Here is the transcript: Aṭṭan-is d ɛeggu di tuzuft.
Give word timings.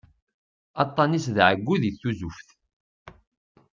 Aṭṭan-is 0.83 1.25
d 1.35 1.37
ɛeggu 1.47 1.75
di 1.81 1.91
tuzuft. 1.99 2.47